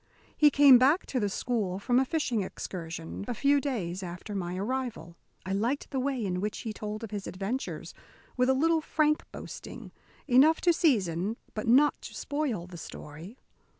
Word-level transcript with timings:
He 0.35 0.49
came 0.49 0.79
back 0.79 1.05
to 1.05 1.19
the 1.19 1.29
school, 1.29 1.77
from 1.77 1.99
a 1.99 2.05
fishing 2.05 2.41
excursion, 2.41 3.23
a 3.27 3.35
few 3.35 3.61
days 3.61 4.01
after 4.01 4.33
my 4.33 4.57
arrival. 4.57 5.15
I 5.45 5.51
liked 5.53 5.91
the 5.91 5.99
way 5.99 6.25
in 6.25 6.41
which 6.41 6.61
he 6.61 6.73
told 6.73 7.03
of 7.03 7.11
his 7.11 7.27
adventures, 7.27 7.93
with 8.35 8.49
a 8.49 8.55
little 8.55 8.81
frank 8.81 9.21
boasting, 9.31 9.91
enough 10.27 10.59
to 10.61 10.73
season 10.73 11.37
but 11.53 11.67
not 11.67 12.01
to 12.01 12.15
spoil 12.15 12.65
the 12.65 12.77
story. 12.79 13.37